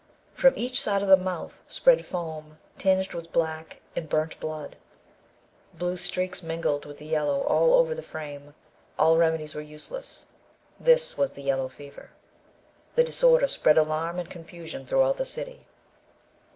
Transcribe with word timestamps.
From 0.33 0.53
each 0.55 0.81
side 0.81 1.03
of 1.03 1.07
the 1.07 1.15
mouth 1.15 1.61
spread 1.67 2.03
foam, 2.07 2.57
tinged 2.79 3.13
with 3.13 3.31
black 3.31 3.81
and 3.95 4.09
burnt 4.09 4.39
blood. 4.39 4.75
Blue 5.75 5.95
streaks 5.95 6.41
mingled 6.41 6.85
with 6.85 6.97
the 6.97 7.05
yellow 7.05 7.41
all 7.41 7.75
over 7.75 7.93
the 7.93 8.01
frame. 8.01 8.55
All 8.97 9.15
remedies 9.17 9.53
were 9.53 9.61
useless. 9.61 10.25
This 10.79 11.19
was 11.19 11.33
the 11.33 11.43
Yellow 11.43 11.67
Fever. 11.69 12.09
The 12.95 13.03
disorder 13.03 13.45
spread 13.45 13.77
alarm 13.77 14.17
and 14.17 14.27
confusion 14.27 14.87
throughout 14.87 15.17
the 15.17 15.23
city. 15.23 15.67